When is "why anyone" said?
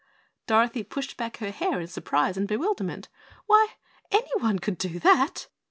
3.45-4.57